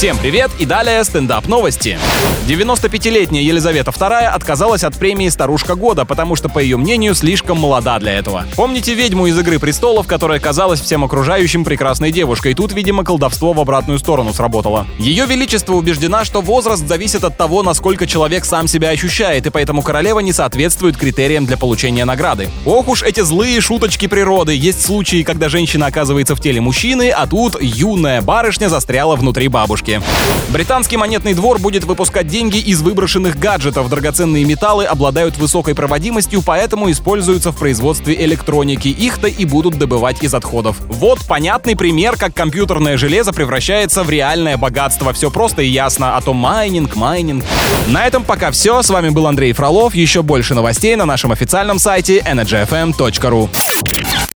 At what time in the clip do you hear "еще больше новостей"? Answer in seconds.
49.94-50.96